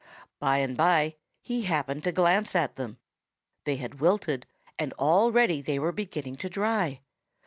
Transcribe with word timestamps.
By 0.39 0.57
and 0.57 0.75
by 0.75 1.17
he 1.43 1.61
happened 1.61 2.03
to 2.05 2.11
glance 2.11 2.55
at 2.55 2.75
them. 2.75 2.97
They 3.65 3.75
had 3.75 3.99
wilted 3.99 4.47
and 4.79 4.93
already 4.93 5.61
they 5.61 5.77
were 5.77 5.91
beginning 5.91 6.37
to 6.37 6.49
dry. 6.49 7.01